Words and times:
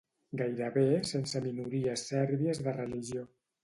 Gairebé 0.39 0.85
sense 1.11 1.43
minories 1.49 2.09
sèrbies 2.11 2.67
de 2.69 2.79
religió 2.83 3.33